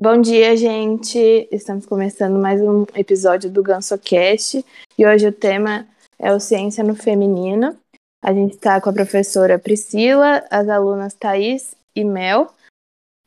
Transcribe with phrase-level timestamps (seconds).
[0.00, 1.48] Bom dia, gente.
[1.50, 4.64] Estamos começando mais um episódio do GansoCast
[4.98, 5.86] e hoje o tema
[6.18, 7.76] é o Ciência no Feminino.
[8.22, 12.52] A gente está com a professora Priscila, as alunas Thaís e Mel,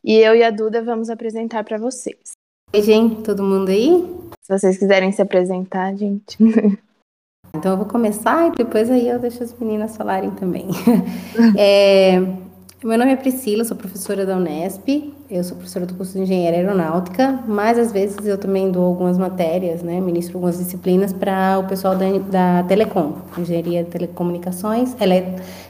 [0.04, 2.32] e eu e a Duda vamos apresentar para vocês.
[2.74, 4.04] Oi, gente, todo mundo aí?
[4.42, 6.38] Se vocês quiserem se apresentar, gente.
[7.56, 10.70] Então eu vou começar e depois aí eu deixo as meninas falarem também.
[11.56, 12.16] é,
[12.84, 16.60] meu nome é Priscila, sou professora da Unesp, eu sou professora do curso de Engenharia
[16.60, 21.64] Aeronáutica, mas às vezes eu também dou algumas matérias, né, ministro algumas disciplinas para o
[21.68, 25.24] pessoal da, da Telecom, Engenharia de Telecomunicações, ele,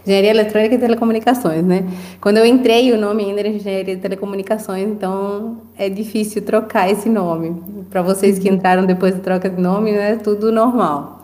[0.04, 1.88] Engenharia Eletrônica e Telecomunicações, né.
[2.20, 7.10] Quando eu entrei, o nome ainda era Engenharia de Telecomunicações, então é difícil trocar esse
[7.10, 7.62] nome.
[7.92, 11.24] Para vocês que entraram depois da troca de nome, é tudo normal.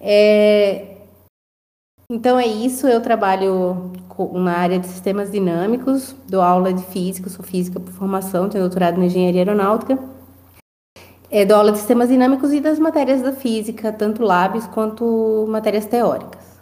[0.00, 0.93] É,
[2.08, 3.92] então é isso, eu trabalho
[4.32, 9.00] na área de sistemas dinâmicos, dou aula de física, sou física por formação, tenho doutorado
[9.00, 9.98] em engenharia aeronáutica.
[11.30, 15.86] É, dou aula de sistemas dinâmicos e das matérias da física, tanto labs quanto matérias
[15.86, 16.54] teóricas.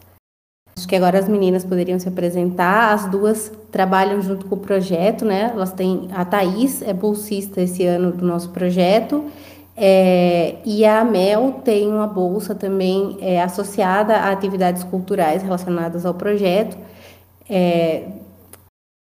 [0.75, 5.25] Acho que agora as meninas poderiam se apresentar, as duas trabalham junto com o projeto,
[5.25, 5.51] né?
[5.53, 9.31] Elas têm a Thaís é bolsista esse ano do nosso projeto
[9.77, 16.15] é, e a Mel tem uma bolsa também é, associada a atividades culturais relacionadas ao
[16.15, 16.77] projeto,
[17.49, 18.05] é,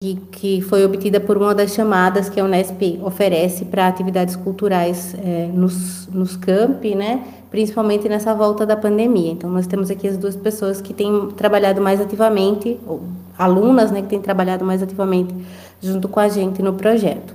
[0.01, 5.15] que, que foi obtida por uma das chamadas que a Unesp oferece para atividades culturais
[5.15, 7.23] é, nos, nos campi, né?
[7.49, 9.31] principalmente nessa volta da pandemia.
[9.31, 13.01] Então, nós temos aqui as duas pessoas que têm trabalhado mais ativamente, ou
[13.38, 15.33] alunas né, que têm trabalhado mais ativamente
[15.81, 17.33] junto com a gente no projeto.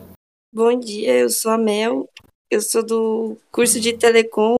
[0.53, 2.07] Bom dia, eu sou a Mel,
[2.53, 4.57] eu sou do curso de Telecom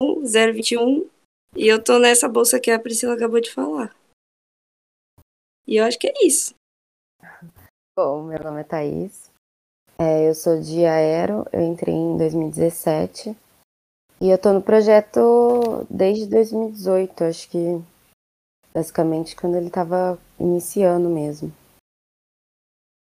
[0.00, 1.06] 021
[1.54, 3.94] e eu tô nessa bolsa que a Priscila acabou de falar.
[5.66, 6.54] E eu acho que é isso.
[7.94, 9.30] Bom, meu nome é Thaís.
[9.98, 13.36] É, eu sou de Aero, eu entrei em 2017.
[14.18, 17.58] E eu tô no projeto desde 2018, acho que
[18.72, 21.52] basicamente quando ele estava iniciando mesmo.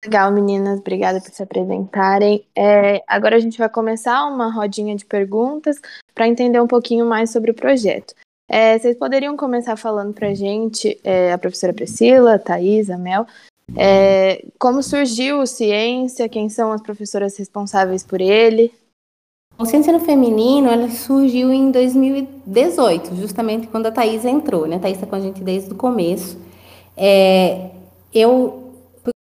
[0.04, 2.44] Legal, meninas, obrigada por se apresentarem.
[2.56, 5.80] É, agora a gente vai começar uma rodinha de perguntas
[6.14, 8.14] para entender um pouquinho mais sobre o projeto.
[8.48, 12.96] É, vocês poderiam começar falando para a gente, é, a professora Priscila, a Thaís, a
[12.96, 13.26] Mel,
[13.74, 18.72] é, como surgiu o Ciência, quem são as professoras responsáveis por ele?
[19.58, 24.66] O Ciência no Feminino ela surgiu em 2018, justamente quando a Thaís entrou.
[24.66, 24.76] Né?
[24.76, 26.38] A Thaís está com a gente desde o começo.
[26.96, 27.70] É,
[28.12, 28.65] eu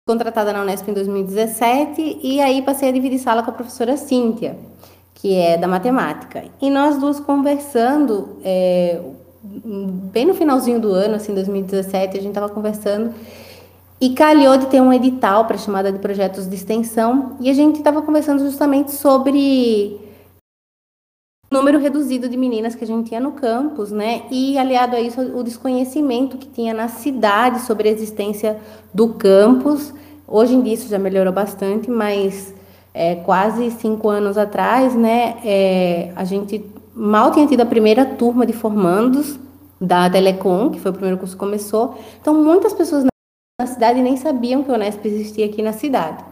[0.06, 4.56] contratada na Unesp em 2017 e aí passei a dividir sala com a professora Cíntia,
[5.12, 6.44] que é da matemática.
[6.62, 9.00] E nós duas conversando, é,
[9.43, 13.12] bem no finalzinho do ano, assim, 2017, a gente estava conversando
[14.00, 17.78] e calhou de ter um edital para chamada de projetos de extensão e a gente
[17.78, 19.99] estava conversando justamente sobre
[21.51, 24.23] número reduzido de meninas que a gente tinha no campus, né?
[24.31, 28.59] E aliado a isso, o desconhecimento que tinha na cidade sobre a existência
[28.93, 29.93] do campus.
[30.27, 32.53] Hoje em dia isso já melhorou bastante, mas
[32.93, 35.37] é, quase cinco anos atrás, né?
[35.45, 36.65] É, a gente
[36.95, 39.39] mal tinha tido a primeira turma de formandos
[39.81, 41.95] da Telecom, que foi o primeiro curso que começou.
[42.21, 43.05] Então, muitas pessoas
[43.61, 46.25] na cidade nem sabiam que o Unesp existia aqui na cidade.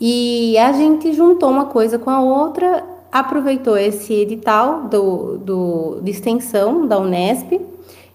[0.00, 2.82] E a gente juntou uma coisa com a outra
[3.12, 7.60] aproveitou esse edital do, do, de extensão da Unesp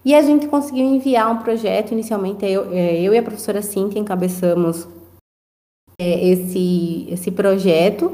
[0.04, 1.92] e a gente conseguiu enviar um projeto.
[1.92, 4.86] Inicialmente, eu, é, eu e a professora Cintia encabeçamos
[6.00, 8.12] é, esse, esse projeto.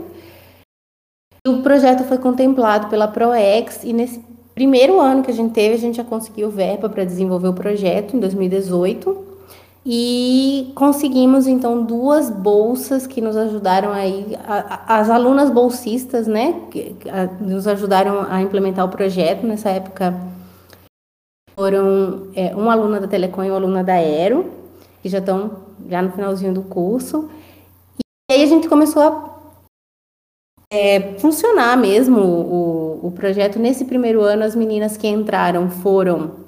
[1.47, 4.21] O projeto foi contemplado pela ProEx e nesse
[4.54, 8.16] primeiro ano que a gente teve, a gente já conseguiu verba para desenvolver o projeto,
[8.16, 9.31] em 2018.
[9.84, 14.37] E conseguimos então duas bolsas que nos ajudaram aí,
[14.87, 16.94] as alunas bolsistas, né, que
[17.41, 20.15] nos ajudaram a implementar o projeto nessa época.
[21.56, 24.53] Foram é, uma aluna da Telecom e uma aluna da Aero,
[25.03, 27.28] que já estão já no finalzinho do curso.
[28.31, 29.32] E aí a gente começou a
[30.72, 33.59] é, funcionar mesmo o, o projeto.
[33.59, 36.41] Nesse primeiro ano, as meninas que entraram foram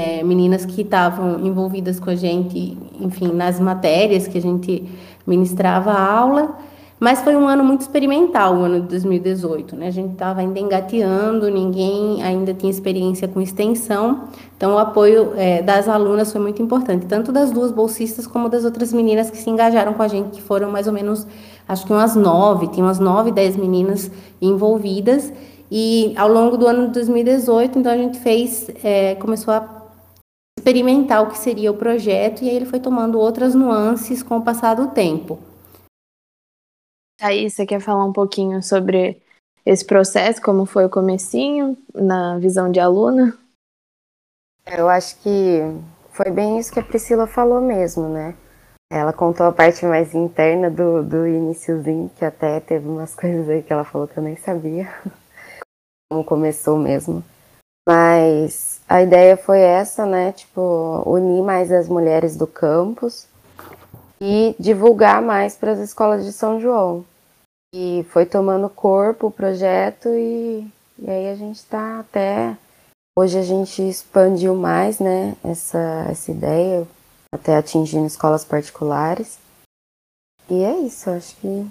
[0.00, 4.88] é, meninas que estavam envolvidas com a gente, enfim, nas matérias que a gente
[5.26, 6.56] ministrava a aula,
[6.98, 9.88] mas foi um ano muito experimental, o ano de 2018, né?
[9.88, 14.24] A gente estava ainda engateando, ninguém ainda tinha experiência com extensão,
[14.56, 18.64] então o apoio é, das alunas foi muito importante, tanto das duas bolsistas como das
[18.64, 21.26] outras meninas que se engajaram com a gente, que foram mais ou menos,
[21.68, 24.10] acho que umas nove, tinha umas nove, dez meninas
[24.40, 25.32] envolvidas,
[25.70, 29.79] e ao longo do ano de 2018, então a gente fez, é, começou a
[30.60, 34.44] experimentar o que seria o projeto e aí ele foi tomando outras nuances com o
[34.44, 35.38] passar do tempo.
[37.18, 39.22] Thaís, você quer falar um pouquinho sobre
[39.64, 43.36] esse processo, como foi o comecinho, na visão de aluna?
[44.66, 45.60] Eu acho que
[46.10, 48.36] foi bem isso que a Priscila falou mesmo, né?
[48.92, 53.62] Ela contou a parte mais interna do, do iníciozinho, que até teve umas coisas aí
[53.62, 54.88] que ela falou que eu nem sabia
[56.10, 57.22] como começou mesmo.
[57.90, 60.30] Mas a ideia foi essa, né?
[60.30, 63.26] Tipo, unir mais as mulheres do campus
[64.20, 67.04] e divulgar mais para as escolas de São João.
[67.74, 70.64] E foi tomando corpo o projeto e,
[71.00, 72.56] e aí a gente está até.
[73.18, 76.86] Hoje a gente expandiu mais, né, essa, essa ideia,
[77.34, 79.36] até atingindo escolas particulares.
[80.48, 81.68] E é isso, acho que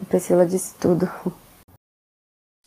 [0.00, 1.06] a Priscila disse tudo.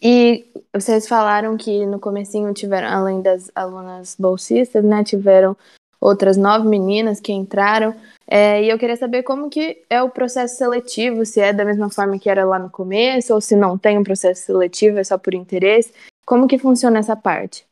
[0.02, 5.56] E vocês falaram que no comecinho tiveram, além das alunas bolsistas, né, tiveram
[6.00, 7.96] outras nove meninas que entraram.
[8.28, 11.90] É, e eu queria saber como que é o processo seletivo, se é da mesma
[11.90, 15.18] forma que era lá no começo, ou se não tem um processo seletivo, é só
[15.18, 15.94] por interesse.
[16.26, 17.66] Como que funciona essa parte?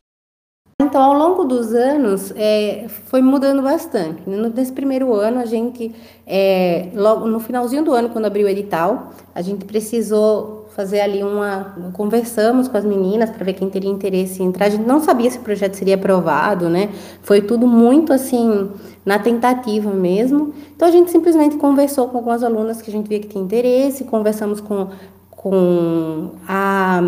[0.81, 4.28] Então, ao longo dos anos, é, foi mudando bastante.
[4.28, 5.94] Nesse primeiro ano, a gente,
[6.25, 11.24] é, logo no finalzinho do ano, quando abriu o edital, a gente precisou fazer ali
[11.24, 11.75] uma.
[11.94, 14.66] Conversamos com as meninas para ver quem teria interesse em entrar.
[14.66, 16.90] A gente não sabia se o projeto seria aprovado, né?
[17.22, 18.72] Foi tudo muito assim,
[19.06, 20.54] na tentativa mesmo.
[20.76, 24.04] Então, a gente simplesmente conversou com algumas alunas que a gente via que tinha interesse,
[24.06, 24.88] conversamos com,
[25.30, 27.02] com a,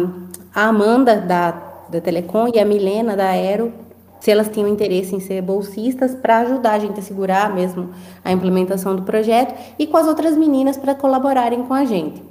[0.53, 3.73] a Amanda da da Telecom e a Milena da Aero,
[4.19, 7.89] se elas tinham interesse em ser bolsistas para ajudar a gente a segurar mesmo
[8.23, 12.23] a implementação do projeto e com as outras meninas para colaborarem com a gente.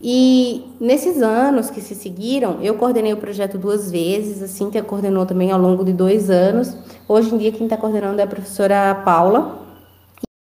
[0.00, 5.24] E nesses anos que se seguiram, eu coordenei o projeto duas vezes, a Cíntia coordenou
[5.24, 6.76] também ao longo de dois anos.
[7.08, 9.60] Hoje em dia, quem está coordenando é a professora Paula.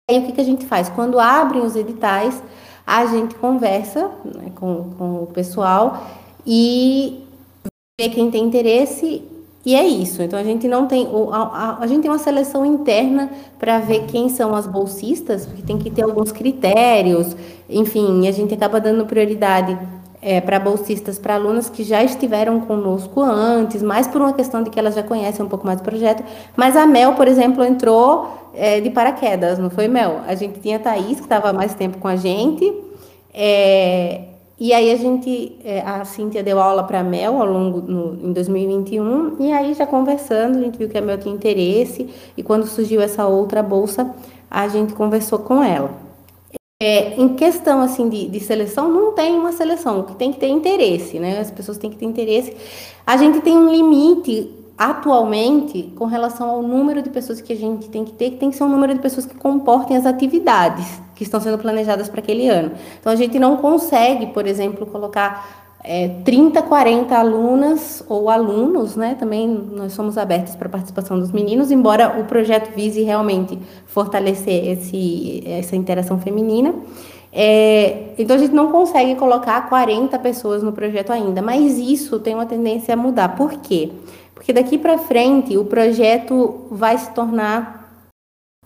[0.08, 0.88] E aí, o que, que a gente faz?
[0.88, 2.42] Quando abrem os editais,
[2.86, 6.04] a gente conversa né, com, com o pessoal
[6.46, 7.25] e
[7.98, 9.22] ver quem tem interesse
[9.64, 10.22] e é isso.
[10.22, 14.04] Então a gente não tem a, a, a gente tem uma seleção interna para ver
[14.04, 17.34] quem são as bolsistas, porque tem que ter alguns critérios.
[17.70, 19.78] Enfim, a gente acaba dando prioridade
[20.20, 24.68] é, para bolsistas, para alunas que já estiveram conosco antes, mais por uma questão de
[24.68, 26.22] que elas já conhecem um pouco mais do projeto.
[26.54, 30.20] Mas a Mel, por exemplo, entrou é, de paraquedas, não foi Mel?
[30.26, 32.70] A gente tinha a Thaís, que estava mais tempo com a gente.
[33.32, 37.82] É, e aí a gente, é, a Cíntia deu aula para a Mel ao longo
[37.82, 42.08] no, em 2021, e aí já conversando, a gente viu que a Mel tinha interesse,
[42.34, 44.14] e quando surgiu essa outra bolsa,
[44.50, 45.90] a gente conversou com ela.
[46.82, 50.40] É, em questão assim de, de, seleção, não tem uma seleção, o que tem que
[50.40, 51.38] ter interesse, né?
[51.38, 52.54] As pessoas têm que ter interesse.
[53.06, 57.88] A gente tem um limite atualmente com relação ao número de pessoas que a gente
[57.88, 61.05] tem que ter, que tem que ser um número de pessoas que comportem as atividades
[61.16, 62.72] que estão sendo planejadas para aquele ano.
[63.00, 69.16] Então a gente não consegue, por exemplo, colocar é, 30, 40 alunas ou alunos, né?
[69.18, 74.68] Também nós somos abertos para a participação dos meninos, embora o projeto vise realmente fortalecer
[74.68, 76.74] esse, essa interação feminina.
[77.32, 82.34] É, então a gente não consegue colocar 40 pessoas no projeto ainda, mas isso tem
[82.34, 83.36] uma tendência a mudar.
[83.36, 83.90] Por quê?
[84.34, 87.85] Porque daqui para frente o projeto vai se tornar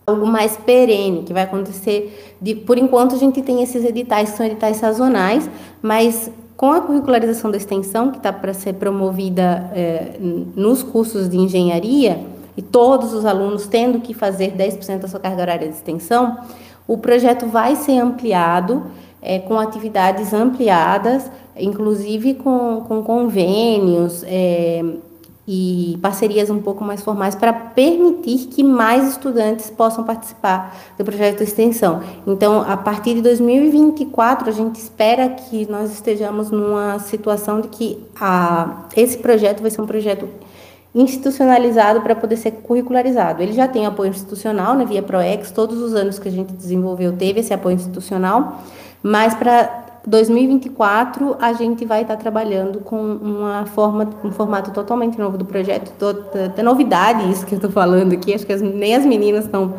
[0.05, 4.45] algo mais perene, que vai acontecer de, por enquanto a gente tem esses editais são
[4.45, 5.49] editais sazonais,
[5.81, 10.17] mas com a curricularização da extensão que está para ser promovida é,
[10.55, 12.19] nos cursos de engenharia
[12.55, 16.37] e todos os alunos tendo que fazer 10% da sua carga horária de extensão,
[16.87, 18.83] o projeto vai ser ampliado
[19.21, 24.23] é, com atividades ampliadas, inclusive com, com convênios.
[24.27, 24.83] É,
[25.47, 31.37] e parcerias um pouco mais formais para permitir que mais estudantes possam participar do projeto
[31.37, 32.01] de extensão.
[32.27, 37.99] Então, a partir de 2024, a gente espera que nós estejamos numa situação de que
[38.19, 40.29] a, esse projeto vai ser um projeto
[40.93, 43.41] institucionalizado para poder ser curricularizado.
[43.41, 47.13] Ele já tem apoio institucional, né, via ProEx, todos os anos que a gente desenvolveu
[47.13, 48.61] teve esse apoio institucional,
[49.01, 55.37] mas para 2024 a gente vai estar trabalhando com uma forma, um formato totalmente novo
[55.37, 59.05] do projeto, toda novidade isso que eu estou falando aqui, acho que as, nem as
[59.05, 59.75] meninas estão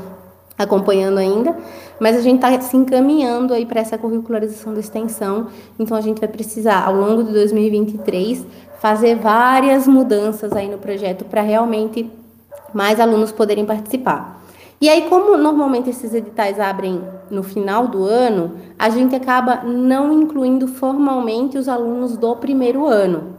[0.57, 1.57] acompanhando ainda,
[1.99, 5.49] mas a gente está se encaminhando aí para essa curricularização da extensão,
[5.79, 8.47] então a gente vai precisar ao longo de 2023
[8.81, 12.09] fazer várias mudanças aí no projeto para realmente
[12.73, 14.42] mais alunos poderem participar.
[14.83, 20.13] E aí, como normalmente esses editais abrem no final do ano, a gente acaba não
[20.13, 23.37] incluindo formalmente os alunos do primeiro ano.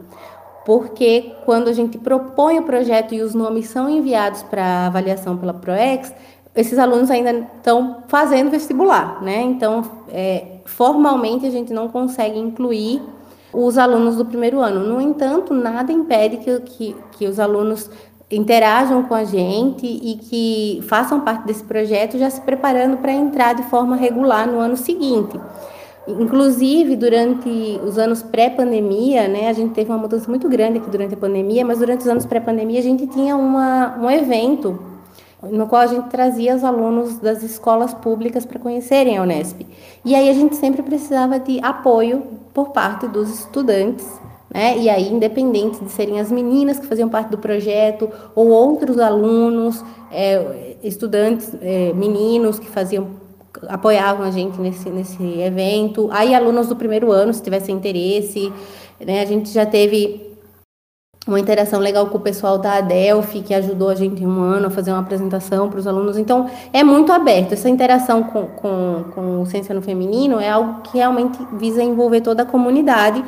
[0.65, 5.53] Porque quando a gente propõe o projeto e os nomes são enviados para avaliação pela
[5.53, 6.13] ProEx,
[6.55, 9.41] esses alunos ainda estão fazendo vestibular, né?
[9.41, 13.01] Então, é, formalmente a gente não consegue incluir
[13.51, 14.79] os alunos do primeiro ano.
[14.79, 17.89] No entanto, nada impede que, que, que os alunos
[18.31, 23.53] interajam com a gente e que façam parte desse projeto já se preparando para entrar
[23.53, 25.39] de forma regular no ano seguinte.
[26.07, 27.49] Inclusive, durante
[27.85, 31.63] os anos pré-pandemia, né, a gente teve uma mudança muito grande aqui durante a pandemia,
[31.65, 34.77] mas durante os anos pré-pandemia a gente tinha uma, um evento
[35.41, 39.65] no qual a gente trazia os alunos das escolas públicas para conhecerem a Unesp.
[40.03, 44.05] E aí a gente sempre precisava de apoio por parte dos estudantes
[44.53, 44.77] né?
[44.77, 49.83] E aí, independente de serem as meninas que faziam parte do projeto ou outros alunos,
[50.11, 53.23] é, estudantes, é, meninos que faziam
[53.67, 58.51] apoiavam a gente nesse, nesse evento, aí alunos do primeiro ano, se tivessem interesse,
[58.99, 59.21] né?
[59.21, 60.33] A gente já teve
[61.25, 64.67] uma interação legal com o pessoal da Adelphi, que ajudou a gente em um ano
[64.67, 66.17] a fazer uma apresentação para os alunos.
[66.17, 67.53] Então, é muito aberto.
[67.53, 72.21] Essa interação com, com, com o Ciência no Feminino é algo que realmente visa envolver
[72.21, 73.23] toda a comunidade,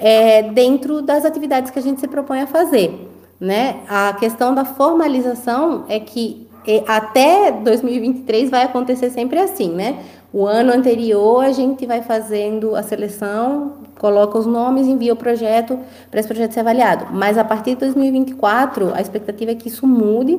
[0.00, 3.08] é, dentro das atividades que a gente se propõe a fazer.
[3.38, 3.80] Né?
[3.88, 9.98] A questão da formalização é que é, até 2023 vai acontecer sempre assim, né?
[10.32, 15.78] O ano anterior a gente vai fazendo a seleção, coloca os nomes, envia o projeto
[16.10, 17.06] para esse projeto ser avaliado.
[17.10, 20.38] Mas a partir de 2024, a expectativa é que isso mude.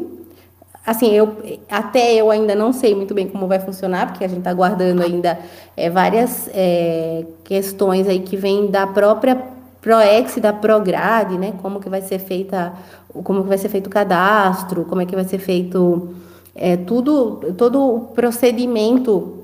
[0.85, 1.37] Assim, eu
[1.69, 5.03] até eu ainda não sei muito bem como vai funcionar, porque a gente está aguardando
[5.03, 5.37] ainda
[5.77, 9.35] é, várias é, questões aí que vêm da própria
[9.79, 11.53] ProEx da Prograde, né?
[11.61, 12.73] Como que vai ser feita,
[13.23, 16.09] como que vai ser feito o cadastro, como é que vai ser feito
[16.55, 19.39] é, tudo, todo o procedimento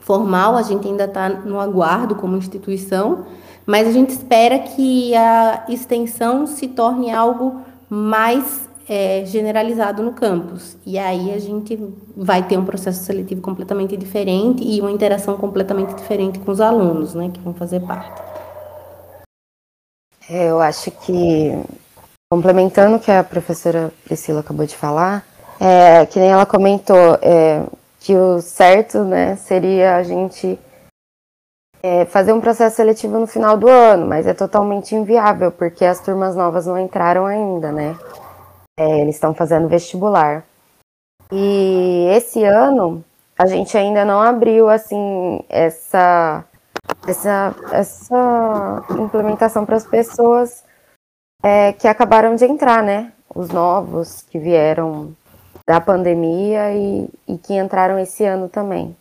[0.00, 3.24] formal, a gente ainda está no aguardo como instituição,
[3.64, 10.76] mas a gente espera que a extensão se torne algo mais é, generalizado no campus.
[10.84, 11.78] E aí a gente
[12.14, 17.14] vai ter um processo seletivo completamente diferente e uma interação completamente diferente com os alunos,
[17.14, 18.20] né, que vão fazer parte.
[20.28, 21.52] É, eu acho que,
[22.30, 25.24] complementando o que a professora Priscila acabou de falar,
[25.58, 27.64] é, que nem ela comentou, é,
[27.98, 30.58] que o certo né, seria a gente
[31.82, 35.98] é, fazer um processo seletivo no final do ano, mas é totalmente inviável, porque as
[36.00, 37.96] turmas novas não entraram ainda, né?
[38.78, 40.44] É, eles estão fazendo vestibular.
[41.30, 43.04] E esse ano
[43.38, 46.44] a gente ainda não abriu assim essa
[47.06, 50.64] essa, essa implementação para as pessoas
[51.42, 53.12] é, que acabaram de entrar, né?
[53.34, 55.14] Os novos que vieram
[55.66, 58.96] da pandemia e, e que entraram esse ano também.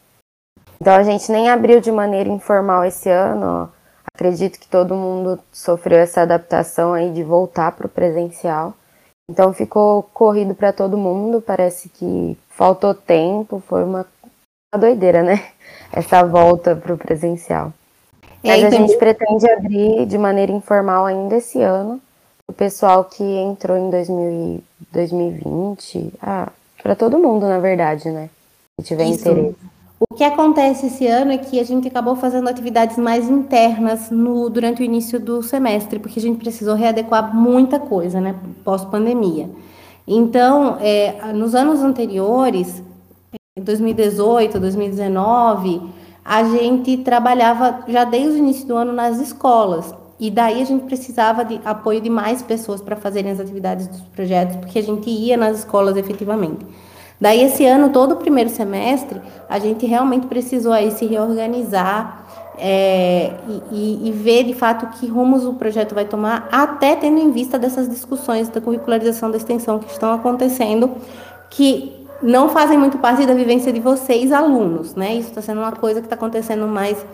[0.80, 3.72] Então a gente nem abriu de maneira informal esse ano.
[4.13, 8.74] Acredito que todo mundo sofreu essa adaptação aí de voltar para o presencial.
[9.30, 11.42] Então ficou corrido para todo mundo.
[11.42, 14.06] Parece que faltou tempo, foi uma,
[14.74, 15.51] uma doideira, né?
[15.92, 17.74] Essa volta para o presencial.
[18.44, 22.01] Mas a gente pretende abrir de maneira informal ainda esse ano.
[22.48, 26.51] O pessoal que entrou em 2000, 2020, ah,
[26.82, 28.30] para todo mundo, na verdade, né?
[28.80, 29.30] Se tiver Isso.
[29.30, 29.56] interesse.
[30.10, 34.50] O que acontece esse ano é que a gente acabou fazendo atividades mais internas no,
[34.50, 39.48] durante o início do semestre, porque a gente precisou readequar muita coisa, né, pós-pandemia.
[40.08, 42.81] Então, é, nos anos anteriores,
[43.55, 45.84] em 2018, 2019,
[46.25, 49.93] a gente trabalhava já desde o início do ano nas escolas.
[50.20, 54.01] E daí a gente precisava de apoio de mais pessoas para fazerem as atividades dos
[54.01, 56.65] projetos, porque a gente ia nas escolas efetivamente.
[57.22, 62.25] Daí esse ano, todo o primeiro semestre, a gente realmente precisou aí se reorganizar
[62.58, 63.32] é,
[63.72, 67.60] e, e, ver de fato que rumos o projeto vai tomar, até tendo em vista
[67.60, 70.92] dessas discussões da curricularização da extensão que estão acontecendo,
[71.51, 75.13] que não fazem muito parte da vivência de vocês, alunos, né?
[75.13, 77.06] Isso está sendo uma coisa que está acontecendo mais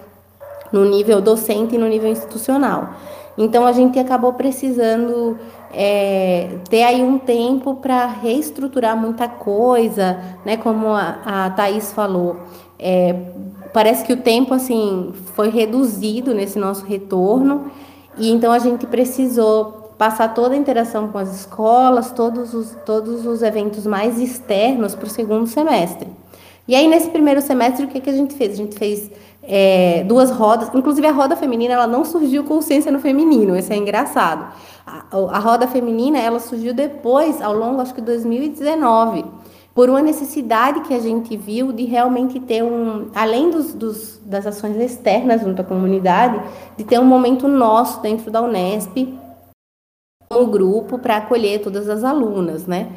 [0.71, 2.89] no nível docente e no nível institucional.
[3.37, 5.37] Então a gente acabou precisando
[5.73, 10.57] é, ter aí um tempo para reestruturar muita coisa, né?
[10.57, 12.37] Como a, a Thaís falou,
[12.79, 13.15] é,
[13.73, 17.71] parece que o tempo assim foi reduzido nesse nosso retorno
[18.17, 23.25] e então a gente precisou passar toda a interação com as escolas, todos os, todos
[23.25, 26.07] os eventos mais externos para o segundo semestre.
[26.67, 28.53] E aí, nesse primeiro semestre, o que, que a gente fez?
[28.53, 29.09] A gente fez
[29.47, 33.71] é, duas rodas, inclusive a roda feminina, ela não surgiu com ciência no feminino, isso
[33.71, 34.53] é engraçado.
[34.85, 39.23] A, a roda feminina, ela surgiu depois, ao longo, acho que 2019,
[39.73, 44.45] por uma necessidade que a gente viu de realmente ter um, além dos, dos, das
[44.45, 46.41] ações externas junto à comunidade,
[46.75, 49.17] de ter um momento nosso dentro da Unesp,
[50.29, 52.89] o grupo para acolher todas as alunas, né?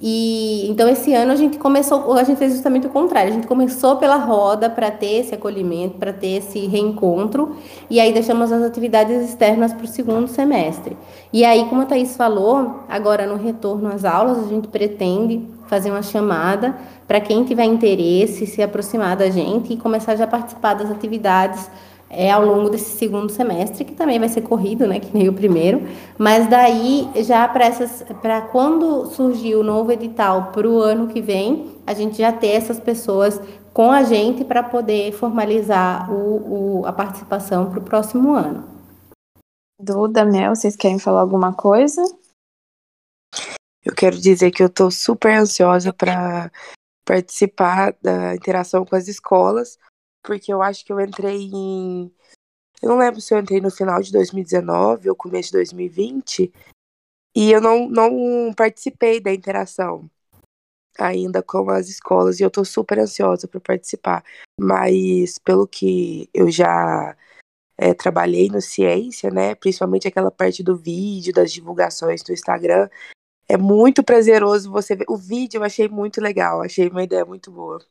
[0.00, 3.30] E então esse ano a gente começou, a gente fez justamente o contrário.
[3.30, 7.56] A gente começou pela roda para ter esse acolhimento, para ter esse reencontro,
[7.88, 10.96] e aí deixamos as atividades externas para o segundo semestre.
[11.32, 15.90] E aí, como a Thaís falou, agora no retorno às aulas, a gente pretende fazer
[15.90, 16.76] uma chamada
[17.08, 21.68] para quem tiver interesse se aproximar da gente e começar já a participar das atividades
[22.08, 25.32] é, ao longo desse segundo semestre, que também vai ser corrido, né, que nem o
[25.32, 25.82] primeiro,
[26.16, 31.20] mas daí já para essas, para quando surgir o novo edital para o ano que
[31.20, 33.40] vem, a gente já ter essas pessoas
[33.72, 38.64] com a gente para poder formalizar o, o, a participação para o próximo ano.
[39.78, 42.02] Duda, Mel, vocês querem falar alguma coisa?
[43.84, 46.50] Eu quero dizer que eu estou super ansiosa para
[47.06, 49.78] participar da interação com as escolas,
[50.26, 52.12] porque eu acho que eu entrei em.
[52.82, 56.52] Eu não lembro se eu entrei no final de 2019 ou começo de 2020,
[57.34, 60.10] e eu não, não participei da interação
[60.98, 64.24] ainda com as escolas, e eu tô super ansiosa para participar.
[64.58, 67.16] Mas pelo que eu já
[67.78, 72.88] é, trabalhei no Ciência, né, principalmente aquela parte do vídeo, das divulgações do Instagram,
[73.48, 75.06] é muito prazeroso você ver.
[75.08, 77.84] O vídeo eu achei muito legal, achei uma ideia muito boa.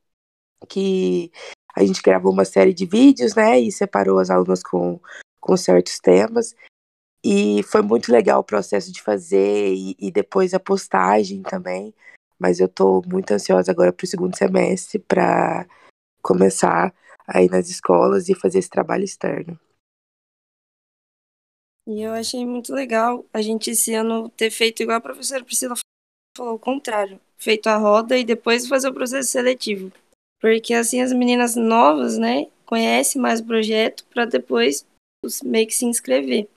[0.68, 1.32] Que
[1.76, 3.60] a gente gravou uma série de vídeos, né?
[3.60, 5.00] E separou as alunas com,
[5.42, 6.56] com certos temas.
[7.24, 11.94] E foi muito legal o processo de fazer e, e depois a postagem também.
[12.40, 15.66] Mas eu tô muito ansiosa agora para o segundo semestre para
[16.22, 16.94] começar
[17.28, 19.60] aí nas escolas e fazer esse trabalho externo.
[21.88, 25.76] E eu achei muito legal a gente esse ano ter feito igual a professora Priscila
[26.36, 27.20] falou, o contrário.
[27.38, 29.92] Feito a roda e depois fazer o processo seletivo.
[30.40, 34.86] Porque assim as meninas novas, né, conhecem mais o projeto para depois
[35.44, 36.48] meio que se inscrever.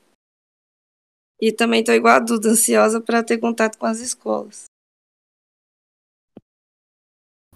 [1.41, 4.65] E também estou igual a Duda, ansiosa para ter contato com as escolas.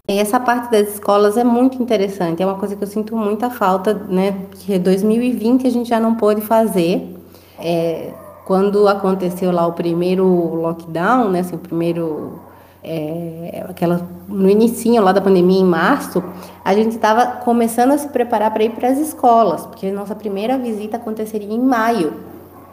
[0.09, 3.95] Essa parte das escolas é muito interessante, é uma coisa que eu sinto muita falta,
[3.95, 4.49] né?
[4.61, 7.17] Que 2020 a gente já não pôde fazer.
[7.59, 8.13] É,
[8.45, 11.41] quando aconteceu lá o primeiro lockdown, né?
[11.41, 12.41] Assim, o primeiro
[12.85, 16.23] é, aquela no início lá da pandemia em março,
[16.65, 20.15] a gente estava começando a se preparar para ir para as escolas, porque a nossa
[20.15, 22.15] primeira visita aconteceria em maio.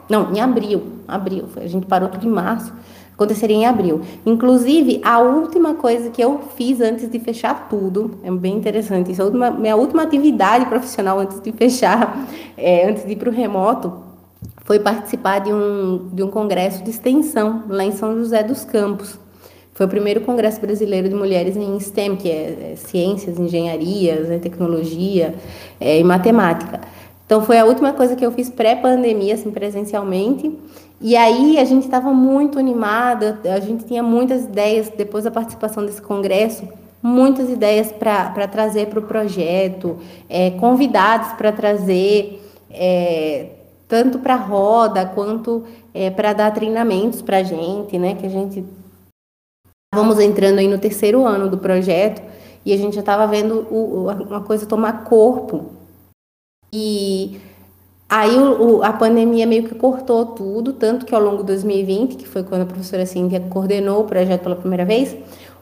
[0.08, 1.44] Não, em abril, abril.
[1.56, 2.72] A gente parou tudo em março,
[3.14, 4.00] aconteceria em abril.
[4.26, 9.22] Inclusive, a última coisa que eu fiz antes de fechar tudo, é bem interessante, isso,
[9.22, 12.26] a última, minha última atividade profissional antes de fechar,
[12.58, 14.10] é, antes de ir para o remoto,
[14.64, 19.18] foi participar de um, de um congresso de extensão lá em São José dos Campos.
[19.80, 24.38] Foi o primeiro Congresso Brasileiro de Mulheres em STEM, que é, é ciências, engenharias, é
[24.38, 25.34] tecnologia
[25.80, 26.82] é, e matemática.
[27.24, 30.54] Então foi a última coisa que eu fiz pré-pandemia, assim, presencialmente.
[31.00, 35.86] E aí a gente estava muito animada, a gente tinha muitas ideias depois da participação
[35.86, 36.68] desse congresso,
[37.02, 39.96] muitas ideias para trazer para o projeto,
[40.28, 42.38] é, convidados para trazer,
[42.70, 43.46] é,
[43.88, 45.64] tanto para roda quanto
[45.94, 48.14] é, para dar treinamentos para a gente, né?
[48.14, 48.62] Que a gente
[49.92, 52.22] Estávamos entrando aí no terceiro ano do projeto
[52.64, 55.72] e a gente já estava vendo o, uma coisa tomar corpo.
[56.72, 57.40] E
[58.08, 62.14] aí o, o, a pandemia meio que cortou tudo, tanto que ao longo de 2020,
[62.14, 65.16] que foi quando a professora Cíntia coordenou o projeto pela primeira vez,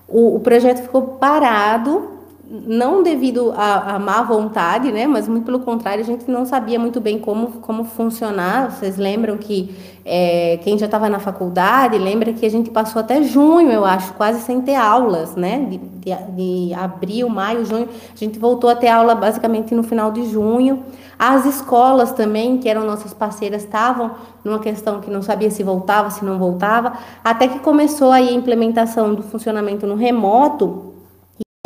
[0.06, 2.17] o, o projeto ficou parado
[2.50, 6.98] não devido à, má vontade, né, mas muito pelo contrário, a gente não sabia muito
[6.98, 8.70] bem como, como funcionar.
[8.70, 13.22] Vocês lembram que é, quem já estava na faculdade lembra que a gente passou até
[13.22, 15.58] junho, eu acho, quase sem ter aulas, né?
[15.68, 20.10] De, de, de abril, maio, junho, a gente voltou a ter aula basicamente no final
[20.10, 20.82] de junho.
[21.18, 26.08] As escolas também, que eram nossas parceiras, estavam numa questão que não sabia se voltava,
[26.08, 30.87] se não voltava, até que começou aí a implementação do funcionamento no remoto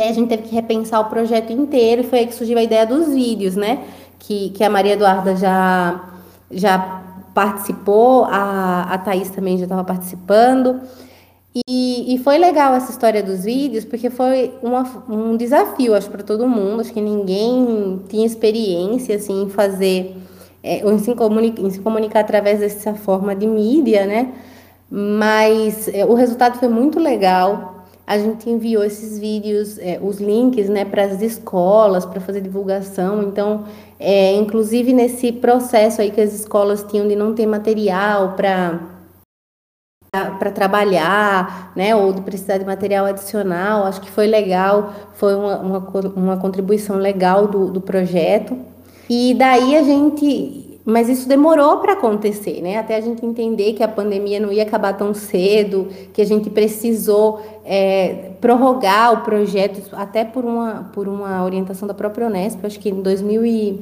[0.01, 2.85] a gente teve que repensar o projeto inteiro e foi aí que surgiu a ideia
[2.85, 3.83] dos vídeos, né?
[4.17, 6.03] Que, que a Maria Eduarda já,
[6.49, 7.03] já
[7.33, 10.81] participou, a, a Thaís também já estava participando.
[11.67, 16.23] E, e, foi legal essa história dos vídeos, porque foi uma, um desafio, acho, para
[16.23, 16.81] todo mundo.
[16.81, 20.17] Acho que ninguém tinha experiência assim, em fazer,
[20.63, 24.33] é, ou em se, comunicar, em se comunicar através dessa forma de mídia, né?
[24.89, 27.72] Mas é, o resultado foi muito legal
[28.05, 33.23] a gente enviou esses vídeos, é, os links, né, para as escolas, para fazer divulgação.
[33.23, 33.65] Então,
[33.99, 38.91] é, inclusive nesse processo aí que as escolas tinham de não ter material para
[40.37, 45.57] para trabalhar, né, ou de precisar de material adicional, acho que foi legal, foi uma,
[45.57, 45.79] uma,
[46.15, 48.55] uma contribuição legal do, do projeto.
[49.09, 52.77] E daí a gente mas isso demorou para acontecer, né?
[52.77, 56.49] Até a gente entender que a pandemia não ia acabar tão cedo, que a gente
[56.49, 62.79] precisou é, prorrogar o projeto, até por uma, por uma orientação da própria Unesp, acho
[62.79, 63.81] que em 2000 e,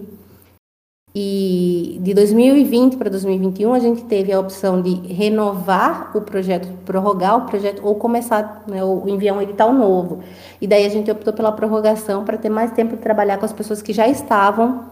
[1.15, 7.37] e de 2020 para 2021 a gente teve a opção de renovar o projeto, prorrogar
[7.37, 10.19] o projeto ou começar, né, ou enviar um edital novo.
[10.61, 13.51] E daí a gente optou pela prorrogação para ter mais tempo de trabalhar com as
[13.51, 14.90] pessoas que já estavam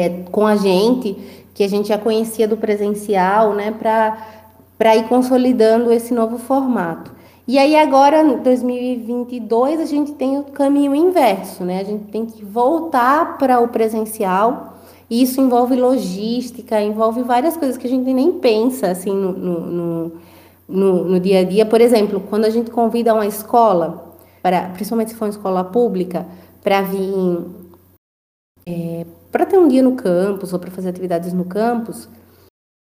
[0.00, 1.16] é, com a gente,
[1.52, 3.70] que a gente já conhecia do presencial, né,
[4.78, 7.12] para ir consolidando esse novo formato.
[7.46, 11.80] E aí agora, em 2022, a gente tem o caminho inverso, né?
[11.80, 14.78] A gente tem que voltar para o presencial.
[15.10, 20.12] E isso envolve logística, envolve várias coisas que a gente nem pensa assim no, no,
[20.68, 21.66] no, no dia a dia.
[21.66, 26.24] Por exemplo, quando a gente convida uma escola, para, principalmente se for uma escola pública,
[26.62, 27.44] para vir
[28.64, 32.08] é, para ter um dia no campus ou para fazer atividades no campus,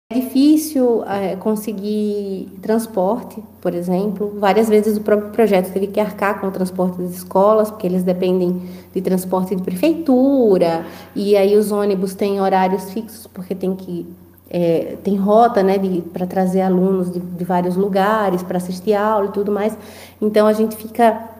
[0.08, 4.36] é difícil é, conseguir transporte, por exemplo.
[4.38, 8.04] Várias vezes o próprio projeto teve que arcar com o transporte das escolas, porque eles
[8.04, 8.62] dependem
[8.94, 14.06] de transporte de prefeitura, e aí os ônibus têm horários fixos, porque tem que.
[14.48, 15.74] É, tem rota né,
[16.12, 19.76] para trazer alunos de, de vários lugares para assistir aula e tudo mais.
[20.22, 21.35] Então a gente fica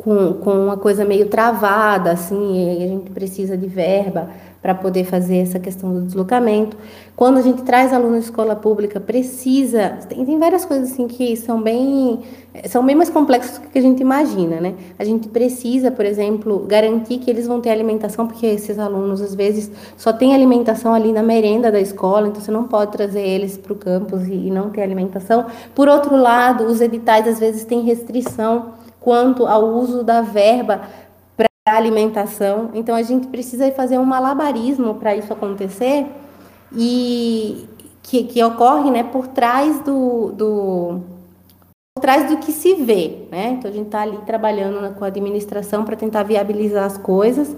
[0.00, 4.30] com, com uma coisa meio travada, assim, a gente precisa de verba
[4.62, 6.76] para poder fazer essa questão do deslocamento.
[7.14, 9.98] Quando a gente traz aluno de escola pública, precisa.
[10.08, 12.20] Tem, tem várias coisas assim que são bem.
[12.66, 14.74] são bem mais complexas do que a gente imagina, né?
[14.98, 19.34] A gente precisa, por exemplo, garantir que eles vão ter alimentação, porque esses alunos, às
[19.34, 23.58] vezes, só têm alimentação ali na merenda da escola, então você não pode trazer eles
[23.58, 25.46] para o campus e, e não ter alimentação.
[25.74, 30.82] Por outro lado, os editais, às vezes, têm restrição quanto ao uso da verba
[31.36, 32.70] para alimentação.
[32.74, 36.06] Então a gente precisa fazer um malabarismo para isso acontecer
[36.72, 37.66] e
[38.02, 41.00] que, que ocorre, né, por trás do, do
[41.94, 43.56] por trás do que se vê, né?
[43.58, 47.54] Então a gente está ali trabalhando com a administração para tentar viabilizar as coisas.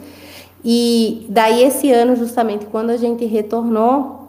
[0.64, 4.21] E daí esse ano, justamente quando a gente retornou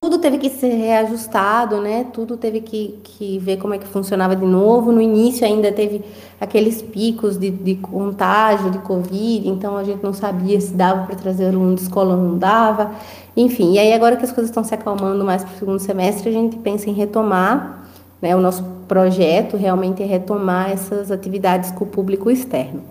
[0.00, 2.04] tudo teve que ser reajustado, né?
[2.12, 4.92] Tudo teve que, que ver como é que funcionava de novo.
[4.92, 6.04] No início ainda teve
[6.40, 11.16] aqueles picos de, de contágio, de Covid, então a gente não sabia se dava para
[11.16, 12.92] trazer aluno de escola ou não dava.
[13.36, 16.28] Enfim, e aí agora que as coisas estão se acalmando mais para o segundo semestre,
[16.28, 17.88] a gente pensa em retomar,
[18.20, 18.36] né?
[18.36, 22.82] O nosso projeto realmente é retomar essas atividades com o público externo.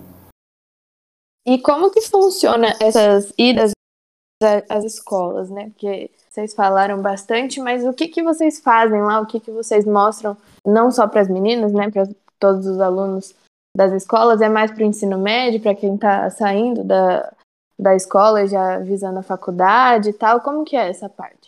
[1.46, 3.70] E como que funciona essas idas
[4.68, 5.70] às escolas, né?
[5.70, 9.20] Porque vocês falaram bastante, mas o que, que vocês fazem lá?
[9.20, 12.06] O que, que vocês mostram, não só para as meninas, né, para
[12.38, 13.34] todos os alunos
[13.74, 17.32] das escolas, é mais para o ensino médio, para quem está saindo da,
[17.78, 20.40] da escola já visando a faculdade e tal?
[20.40, 21.46] Como que é essa parte?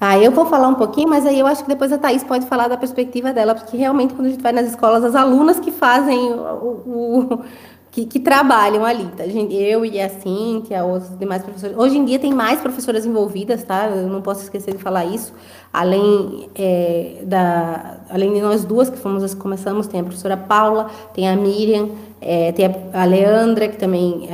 [0.00, 2.46] Ah, eu vou falar um pouquinho, mas aí eu acho que depois a Thaís pode
[2.46, 5.70] falar da perspectiva dela, porque realmente quando a gente vai nas escolas, as alunas que
[5.70, 7.44] fazem o, o
[7.92, 9.24] que, que, trabalham ali, tá?
[9.26, 11.76] Eu e a Cíntia, os demais professores.
[11.76, 13.86] Hoje em dia tem mais professoras envolvidas, tá?
[13.86, 15.34] Eu não posso esquecer de falar isso.
[15.70, 20.38] Além, é, da, além de nós duas que fomos as que começamos, tem a professora
[20.38, 24.24] Paula, tem a Miriam, é, tem a, a, Leandra, que também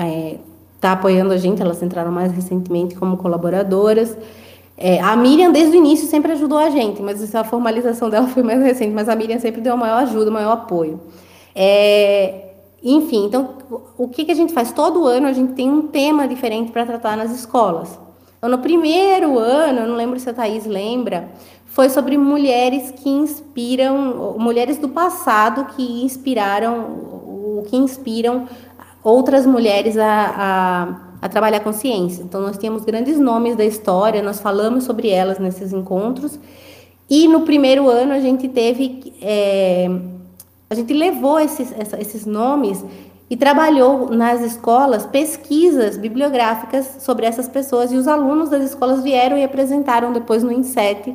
[0.77, 4.17] está é, apoiando a gente, elas entraram mais recentemente como colaboradoras.
[4.77, 8.45] É, a Miriam, desde o início, sempre ajudou a gente, mas a formalização dela foi
[8.45, 11.01] mais recente, mas a Miriam sempre deu a maior ajuda, o maior apoio.
[11.57, 12.48] É,
[12.83, 13.55] enfim, então,
[13.97, 14.73] o que, que a gente faz?
[14.73, 17.99] Todo ano a gente tem um tema diferente para tratar nas escolas.
[18.37, 21.29] Então, no primeiro ano, eu não lembro se a Thaís lembra,
[21.67, 28.47] foi sobre mulheres que inspiram, mulheres do passado que inspiraram, o que inspiram
[29.03, 30.35] outras mulheres a,
[31.21, 32.23] a, a, trabalhar com ciência.
[32.23, 36.39] Então, nós tínhamos grandes nomes da história, nós falamos sobre elas nesses encontros.
[37.11, 39.91] E no primeiro ano a gente teve é,
[40.71, 42.85] a gente levou esses, esses nomes
[43.31, 49.37] e trabalhou nas escolas pesquisas bibliográficas sobre essas pessoas e os alunos das escolas vieram
[49.37, 51.15] e apresentaram depois no INSET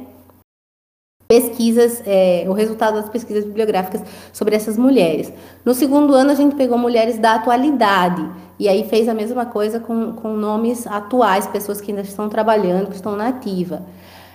[1.27, 5.33] pesquisas, é, o resultado das pesquisas bibliográficas sobre essas mulheres.
[5.65, 9.79] No segundo ano a gente pegou mulheres da atualidade e aí fez a mesma coisa
[9.79, 13.81] com, com nomes atuais, pessoas que ainda estão trabalhando, que estão na ativa.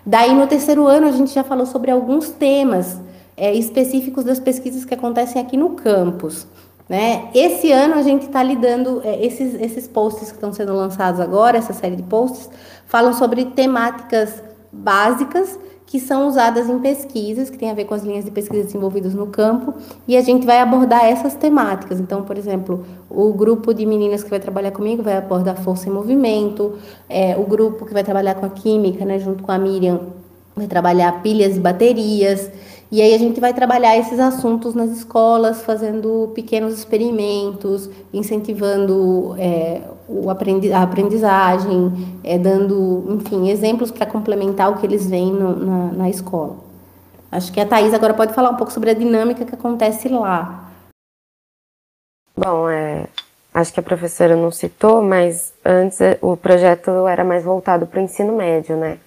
[0.05, 2.99] Daí no terceiro ano a gente já falou sobre alguns temas
[3.39, 6.47] é, específicos das pesquisas que acontecem aqui no campus.
[6.89, 7.29] Né?
[7.35, 11.59] Esse ano a gente está lidando, é, esses, esses posts que estão sendo lançados agora,
[11.59, 12.49] essa série de posts,
[12.87, 18.03] falam sobre temáticas básicas que são usadas em pesquisas, que tem a ver com as
[18.03, 19.73] linhas de pesquisa desenvolvidas no campo,
[20.07, 21.99] e a gente vai abordar essas temáticas.
[21.99, 25.93] Então, por exemplo, o grupo de meninas que vai trabalhar comigo vai abordar força em
[25.93, 26.75] movimento,
[27.09, 30.01] é, o grupo que vai trabalhar com a química, né, junto com a Miriam,
[30.55, 32.51] vai trabalhar pilhas e baterias.
[32.91, 39.83] E aí a gente vai trabalhar esses assuntos nas escolas, fazendo pequenos experimentos, incentivando é,
[40.09, 45.55] o aprendi a aprendizagem, é, dando, enfim, exemplos para complementar o que eles veem no,
[45.55, 46.57] na, na escola.
[47.31, 50.73] Acho que a Thais agora pode falar um pouco sobre a dinâmica que acontece lá.
[52.35, 53.07] Bom, é,
[53.53, 58.01] acho que a professora não citou, mas antes é, o projeto era mais voltado para
[58.01, 58.99] o ensino médio, né?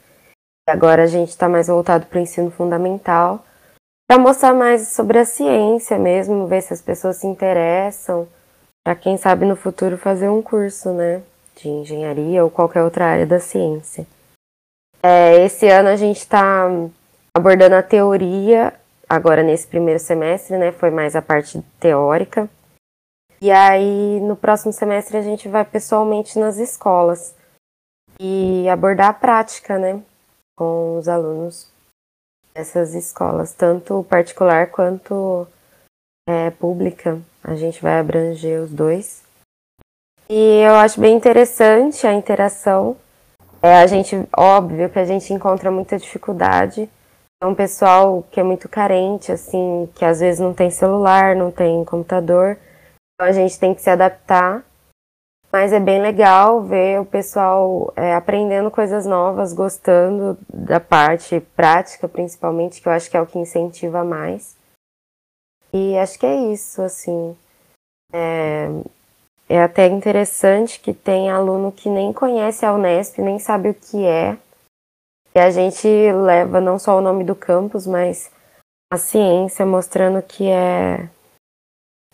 [0.70, 3.44] Agora a gente está mais voltado para o ensino fundamental
[4.12, 8.28] para mostrar mais sobre a ciência mesmo, ver se as pessoas se interessam,
[8.84, 11.24] para quem sabe no futuro fazer um curso, né,
[11.56, 14.06] de engenharia ou qualquer outra área da ciência.
[15.02, 16.68] É, esse ano a gente está
[17.34, 18.74] abordando a teoria,
[19.08, 22.50] agora nesse primeiro semestre, né, foi mais a parte teórica.
[23.42, 27.34] E aí no próximo semestre a gente vai pessoalmente nas escolas
[28.20, 30.02] e abordar a prática, né,
[30.58, 31.71] com os alunos
[32.54, 35.48] essas escolas, tanto particular quanto
[36.28, 37.20] é, pública.
[37.44, 39.24] A gente vai abranger os dois.
[40.30, 42.96] E eu acho bem interessante a interação.
[43.62, 46.90] É, a gente, óbvio que a gente encontra muita dificuldade.
[47.42, 51.52] É um pessoal que é muito carente, assim, que às vezes não tem celular, não
[51.52, 52.58] tem computador.
[53.14, 54.64] Então a gente tem que se adaptar
[55.52, 62.08] mas é bem legal ver o pessoal é, aprendendo coisas novas, gostando da parte prática,
[62.08, 64.56] principalmente, que eu acho que é o que incentiva mais.
[65.74, 67.36] E acho que é isso, assim.
[68.14, 68.68] É,
[69.50, 74.06] é até interessante que tem aluno que nem conhece a Unesp, nem sabe o que
[74.06, 74.38] é.
[75.36, 78.32] E a gente leva não só o nome do campus, mas
[78.90, 81.10] a ciência, mostrando que é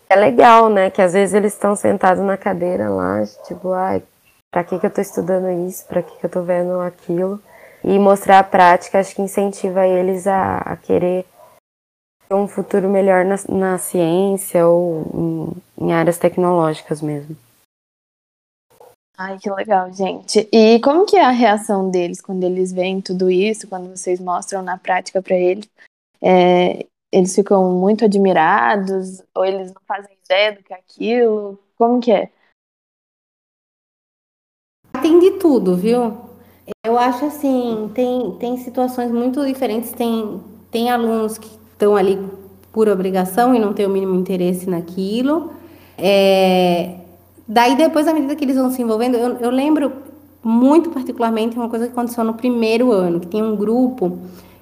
[0.08, 0.90] é legal, né?
[0.90, 4.02] Que às vezes eles estão sentados na cadeira lá, tipo, ai,
[4.50, 5.86] pra que, que eu tô estudando isso?
[5.86, 7.40] Pra que, que eu tô vendo aquilo?
[7.84, 11.24] E mostrar a prática, acho que incentiva eles a, a querer
[12.30, 17.36] um futuro melhor na, na ciência ou em, em áreas tecnológicas mesmo.
[19.16, 20.48] Ai, que legal, gente.
[20.52, 24.62] E como que é a reação deles quando eles veem tudo isso, quando vocês mostram
[24.62, 25.68] na prática para eles?
[26.22, 31.58] É, eles ficam muito admirados ou eles não fazem ideia do que é aquilo?
[31.76, 32.30] Como que é?
[35.00, 36.18] Tem de tudo, viu?
[36.84, 39.92] Eu acho assim, tem, tem situações muito diferentes.
[39.92, 40.40] Tem,
[40.70, 42.18] tem alunos que estão ali
[42.72, 45.52] por obrigação e não têm o mínimo interesse naquilo.
[45.96, 46.96] É,
[47.46, 49.92] daí depois, à medida que eles vão se envolvendo, eu, eu lembro
[50.42, 54.18] muito particularmente uma coisa que aconteceu no primeiro ano, que tinha um grupo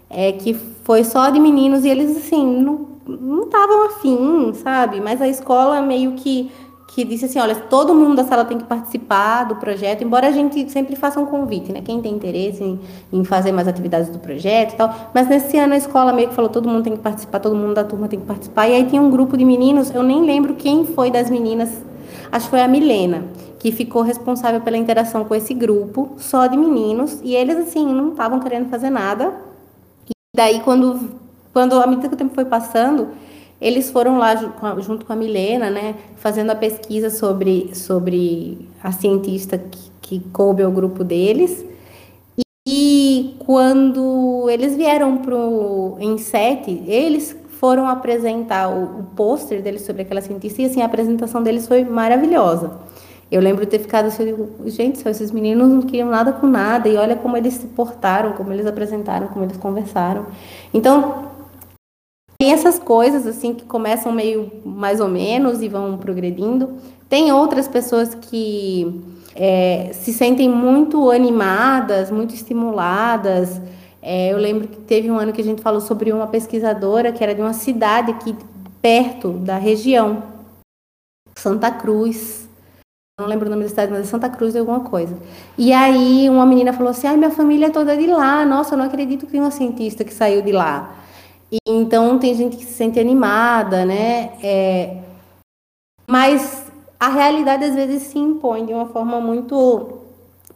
[0.08, 0.54] é, que
[0.86, 5.00] foi só de meninos e eles, assim, não estavam afim, sabe?
[5.00, 6.48] Mas a escola meio que,
[6.86, 10.30] que disse assim, olha, todo mundo da sala tem que participar do projeto, embora a
[10.30, 11.82] gente sempre faça um convite, né?
[11.84, 12.78] Quem tem interesse em,
[13.12, 14.94] em fazer mais atividades do projeto e tal.
[15.12, 17.74] Mas nesse ano a escola meio que falou, todo mundo tem que participar, todo mundo
[17.74, 18.68] da turma tem que participar.
[18.68, 21.82] E aí tinha um grupo de meninos, eu nem lembro quem foi das meninas,
[22.30, 23.24] acho que foi a Milena,
[23.58, 28.10] que ficou responsável pela interação com esse grupo, só de meninos, e eles, assim, não
[28.10, 29.45] estavam querendo fazer nada,
[30.36, 31.12] Daí, quando,
[31.50, 33.08] quando à medida que o tempo foi passando,
[33.58, 34.34] eles foram lá
[34.80, 40.62] junto com a Milena, né, fazendo a pesquisa sobre, sobre a cientista que, que coube
[40.62, 41.64] ao grupo deles.
[42.68, 50.02] E quando eles vieram para o sete, eles foram apresentar o, o pôster deles sobre
[50.02, 52.78] aquela cientista e assim, a apresentação deles foi maravilhosa.
[53.30, 54.34] Eu lembro de ter ficado assim,
[54.66, 58.52] gente, esses meninos não queriam nada com nada, e olha como eles se portaram, como
[58.52, 60.26] eles apresentaram, como eles conversaram.
[60.72, 61.26] Então,
[62.38, 66.76] tem essas coisas assim que começam meio mais ou menos e vão progredindo.
[67.08, 69.02] Tem outras pessoas que
[69.34, 73.60] é, se sentem muito animadas, muito estimuladas.
[74.00, 77.24] É, eu lembro que teve um ano que a gente falou sobre uma pesquisadora que
[77.24, 78.36] era de uma cidade aqui
[78.80, 80.22] perto da região,
[81.34, 82.45] Santa Cruz
[83.18, 85.16] não lembro o nome da cidade, mas é Santa Cruz de alguma coisa.
[85.56, 88.44] E aí uma menina falou assim: ai, minha família é toda de lá.
[88.44, 90.94] Nossa, eu não acredito que tem uma cientista que saiu de lá.
[91.50, 94.32] E, então tem gente que se sente animada, né?
[94.42, 94.98] É,
[96.06, 96.66] mas
[97.00, 99.96] a realidade às vezes se impõe de uma forma muito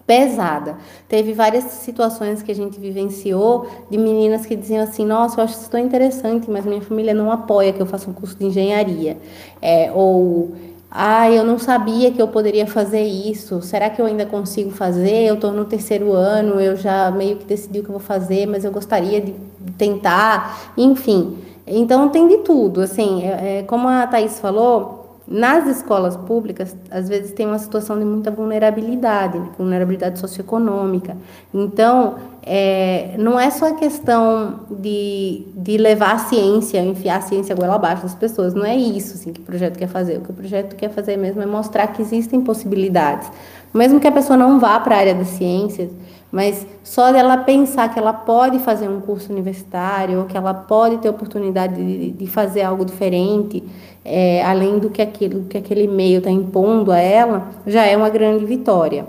[0.06, 0.76] pesada.
[1.08, 5.54] Teve várias situações que a gente vivenciou de meninas que diziam assim: Nossa, eu acho
[5.54, 9.16] isso tão interessante, mas minha família não apoia que eu faça um curso de engenharia.
[9.62, 10.52] É, ou
[10.90, 13.62] ah, eu não sabia que eu poderia fazer isso.
[13.62, 15.24] Será que eu ainda consigo fazer?
[15.24, 18.46] Eu estou no terceiro ano, eu já meio que decidi o que eu vou fazer,
[18.46, 19.32] mas eu gostaria de
[19.78, 20.72] tentar.
[20.76, 22.80] Enfim, então tem de tudo.
[22.80, 24.99] Assim, é, é como a Thaís falou,
[25.30, 29.48] nas escolas públicas, às vezes tem uma situação de muita vulnerabilidade, né?
[29.56, 31.16] vulnerabilidade socioeconômica.
[31.54, 37.54] Então, é, não é só a questão de, de levar a ciência, enfiar a ciência
[37.54, 40.18] goela abaixo das pessoas, não é isso assim, que o projeto quer fazer.
[40.18, 43.30] O que o projeto quer fazer mesmo é mostrar que existem possibilidades.
[43.72, 45.90] Mesmo que a pessoa não vá para a área das ciências,
[46.32, 50.98] mas só dela pensar que ela pode fazer um curso universitário, ou que ela pode
[50.98, 53.62] ter oportunidade de, de fazer algo diferente,
[54.04, 58.08] é, além do que, aquilo, que aquele meio está impondo a ela, já é uma
[58.08, 59.06] grande vitória.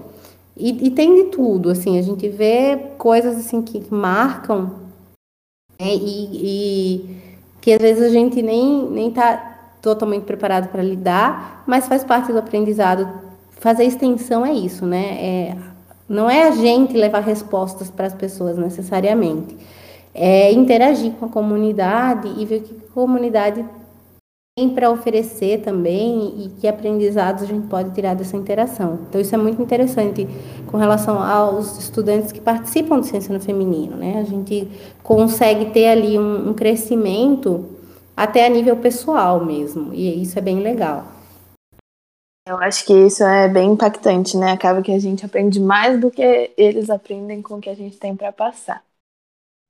[0.56, 4.72] E, e, tem de tudo, assim, a gente vê coisas assim que, marcam
[5.80, 7.16] né, e, e,
[7.62, 9.52] que às vezes a gente nem nem está
[9.82, 13.10] totalmente preparado para lidar, mas faz parte do aprendizado.
[13.60, 15.18] Fazer extensão é isso, né?
[15.24, 15.58] É,
[16.08, 19.56] não é a gente levar respostas para as pessoas necessariamente,
[20.14, 23.66] é interagir com a comunidade e ver o que a comunidade
[24.58, 29.00] tem para oferecer também e que aprendizados a gente pode tirar dessa interação.
[29.08, 30.28] Então isso é muito interessante
[30.68, 34.20] com relação aos estudantes que participam do ciência no feminino, né?
[34.20, 34.68] A gente
[35.02, 37.66] consegue ter ali um, um crescimento
[38.16, 41.06] até a nível pessoal mesmo e isso é bem legal.
[42.46, 44.52] Eu acho que isso é bem impactante, né?
[44.52, 47.98] Acaba que a gente aprende mais do que eles aprendem com o que a gente
[47.98, 48.84] tem para passar.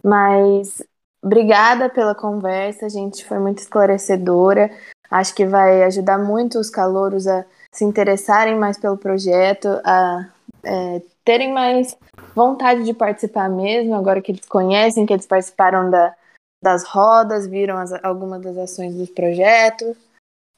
[0.03, 0.81] Mas
[1.21, 4.71] obrigada pela conversa, gente foi muito esclarecedora.
[5.09, 10.29] Acho que vai ajudar muito os calouros a se interessarem mais pelo projeto, a
[10.63, 11.97] é, terem mais
[12.35, 16.15] vontade de participar mesmo, agora que eles conhecem, que eles participaram da,
[16.63, 19.95] das rodas, viram as, algumas das ações dos projetos.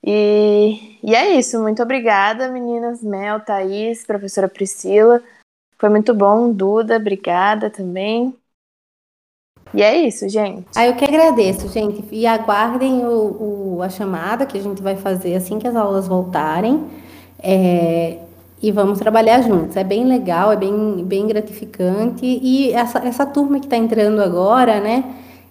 [0.03, 1.61] E, e é isso.
[1.61, 3.01] Muito obrigada, meninas.
[3.01, 5.21] Mel, Thaís, professora Priscila.
[5.77, 6.51] Foi muito bom.
[6.51, 8.37] Duda, obrigada também.
[9.73, 10.65] E é isso, gente.
[10.75, 12.03] Ah, eu que agradeço, gente.
[12.11, 16.07] E aguardem o, o, a chamada que a gente vai fazer assim que as aulas
[16.07, 16.83] voltarem.
[17.39, 18.19] É,
[18.61, 19.75] e vamos trabalhar juntos.
[19.75, 22.23] É bem legal, é bem, bem gratificante.
[22.25, 25.03] E essa, essa turma que está entrando agora, né?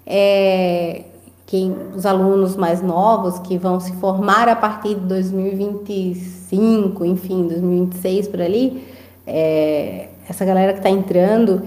[0.07, 1.03] É,
[1.45, 8.29] quem, os alunos mais novos que vão se formar a partir de 2025, enfim, 2026
[8.29, 8.83] por ali,
[9.27, 11.61] é, essa galera que está entrando,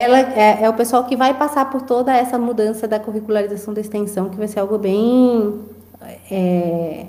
[0.00, 3.82] ela é, é, o pessoal que vai passar por toda essa mudança da curricularização da
[3.82, 5.60] extensão, que vai ser algo bem,
[6.30, 7.04] é,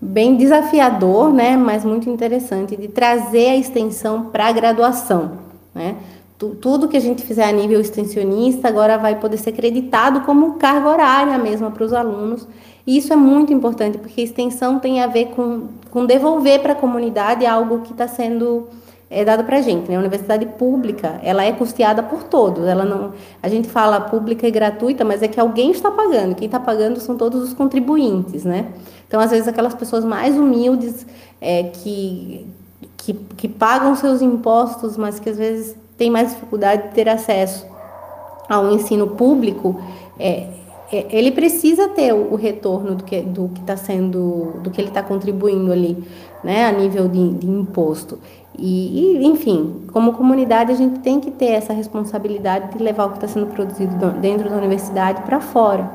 [0.00, 5.32] bem desafiador, né, mas muito interessante, de trazer a extensão para a graduação,
[5.74, 5.96] né?
[6.60, 10.86] tudo que a gente fizer a nível extensionista agora vai poder ser creditado como carga
[10.86, 12.46] horária mesmo para os alunos.
[12.86, 16.76] E isso é muito importante, porque extensão tem a ver com, com devolver para a
[16.76, 18.68] comunidade algo que está sendo
[19.10, 19.88] é, dado para a gente.
[19.88, 19.96] Né?
[19.96, 22.66] A universidade pública, ela é custeada por todos.
[22.66, 26.34] Ela não, a gente fala pública e gratuita, mas é que alguém está pagando.
[26.34, 28.66] Quem está pagando são todos os contribuintes, né?
[29.06, 31.06] Então, às vezes, aquelas pessoas mais humildes
[31.40, 32.46] é, que,
[32.96, 37.66] que, que pagam seus impostos, mas que às vezes tem mais dificuldade de ter acesso
[38.48, 39.80] ao ensino público,
[40.18, 40.48] é,
[40.92, 44.80] é, ele precisa ter o, o, retorno do que do que está sendo, do que
[44.80, 45.96] ele está contribuindo ali,
[46.44, 48.18] né, a nível de, de imposto.
[48.58, 53.16] E, enfim, como comunidade a gente tem que ter essa responsabilidade de levar o que
[53.16, 55.90] está sendo produzido dentro da universidade para fora.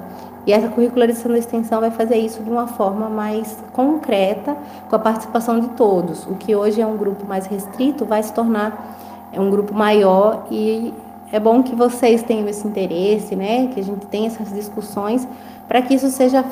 [0.46, 4.56] E essa curricularização da extensão vai fazer isso de uma forma mais concreta,
[4.90, 6.26] com a participação de todos.
[6.26, 8.98] O que hoje é um grupo mais restrito vai se tornar
[9.34, 10.94] é um grupo maior e
[11.32, 13.68] é bom que vocês tenham esse interesse, né?
[13.68, 15.26] Que a gente tenha essas discussões
[15.68, 16.44] para que isso seja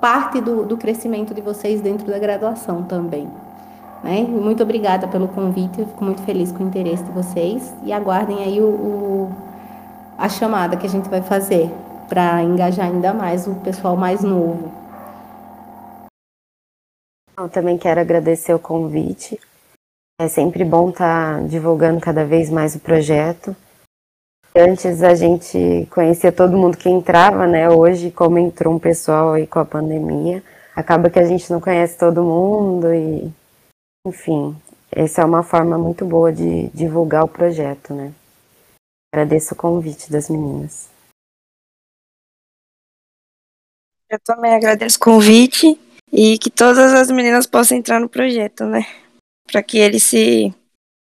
[0.00, 3.26] parte do, do crescimento de vocês dentro da graduação também.
[4.02, 4.22] Né?
[4.22, 8.60] Muito obrigada pelo convite, fico muito feliz com o interesse de vocês e aguardem aí
[8.60, 9.48] o, o
[10.16, 11.70] a chamada que a gente vai fazer
[12.08, 14.72] para engajar ainda mais o pessoal mais novo.
[17.38, 19.38] Eu também quero agradecer o convite.
[20.20, 23.54] É sempre bom estar tá divulgando cada vez mais o projeto.
[24.56, 27.70] Antes a gente conhecia todo mundo que entrava, né?
[27.70, 30.42] Hoje, como entrou um pessoal aí com a pandemia,
[30.74, 33.32] acaba que a gente não conhece todo mundo e,
[34.06, 34.56] enfim,
[34.90, 38.14] essa é uma forma muito boa de divulgar o projeto, né?
[39.12, 40.88] Agradeço o convite das meninas.
[44.10, 45.78] Eu também agradeço o convite
[46.10, 48.86] e que todas as meninas possam entrar no projeto, né?
[49.48, 50.54] para que ele se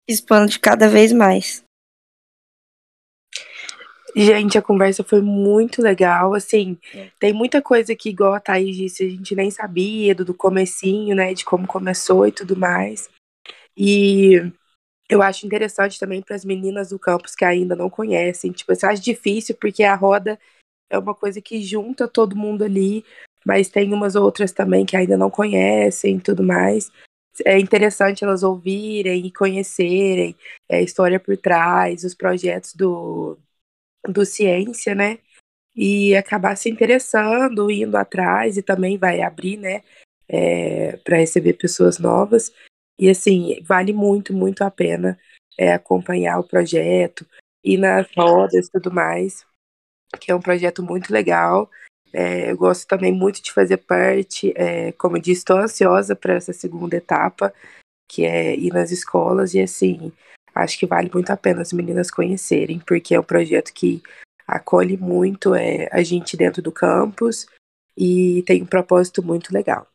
[0.09, 1.63] expande cada vez mais.
[4.15, 6.77] Gente, a conversa foi muito legal, assim,
[7.19, 11.15] tem muita coisa que, igual a Thaís disse, a gente nem sabia do, do comecinho,
[11.15, 13.09] né, de como começou e tudo mais.
[13.75, 14.51] E
[15.09, 18.89] eu acho interessante também para as meninas do campus que ainda não conhecem, tipo, eu
[18.89, 20.39] acho difícil porque a roda
[20.89, 23.03] é uma coisa que junta todo mundo ali,
[23.45, 26.91] mas tem umas outras também que ainda não conhecem e tudo mais.
[27.45, 30.35] É interessante elas ouvirem e conhecerem
[30.69, 33.39] é, a história por trás, os projetos do,
[34.07, 35.19] do Ciência, né?
[35.75, 39.81] E acabar se interessando, indo atrás e também vai abrir, né?
[40.27, 42.53] É, para receber pessoas novas.
[42.97, 45.19] E assim, vale muito, muito a pena
[45.57, 47.25] é, acompanhar o projeto,
[47.63, 49.45] ir nas rodas e tudo mais,
[50.19, 51.69] que é um projeto muito legal.
[52.11, 56.35] É, eu gosto também muito de fazer parte, é, como eu disse, estou ansiosa para
[56.35, 57.53] essa segunda etapa,
[58.07, 60.11] que é ir nas escolas, e assim,
[60.53, 64.01] acho que vale muito a pena as meninas conhecerem, porque é um projeto que
[64.47, 67.47] acolhe muito é, a gente dentro do campus
[67.97, 69.87] e tem um propósito muito legal.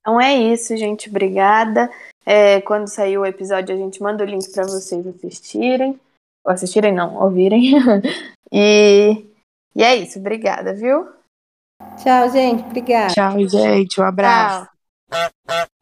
[0.00, 1.08] Então é isso, gente.
[1.08, 1.90] Obrigada.
[2.24, 6.00] É, quando sair o episódio, a gente manda o link para vocês assistirem.
[6.44, 7.72] Ou assistirem, não, ouvirem.
[8.50, 9.26] e,
[9.74, 10.18] e é isso.
[10.18, 11.08] Obrigada, viu?
[12.02, 12.62] Tchau, gente.
[12.62, 13.12] Obrigada.
[13.12, 14.00] Tchau, gente.
[14.00, 14.68] Um abraço.
[15.10, 15.79] Tchau.